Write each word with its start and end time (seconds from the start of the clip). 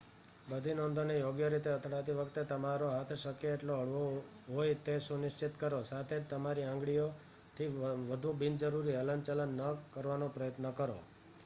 બધી 0.49 0.75
નોંધોને 0.75 1.15
યોગ્ય 1.17 1.49
રીતે 1.49 1.69
અથડાતી 1.71 2.15
વખતે 2.15 2.41
તમારો 2.43 2.87
હાથ 2.89 3.13
શક્ય 3.15 3.51
તેટલો 3.51 3.73
હળવો 3.81 4.01
હોય 4.49 4.79
તે 4.85 4.93
સુનિશ્ચિત 5.01 5.53
કરો 5.57 5.79
સાથે 5.83 6.15
જ 6.17 6.25
તમારી 6.29 6.67
આંગળીઓથી 6.67 7.69
વધુ 8.09 8.29
બિનજરૂરી 8.39 8.99
હલનચલન 8.99 9.51
ન 9.59 9.61
કરવાનો 9.93 10.27
પ્રયત્ન 10.31 10.67
કરો 10.75 10.99